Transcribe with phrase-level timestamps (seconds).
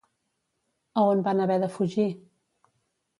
[0.91, 2.09] A on van haver de fugir?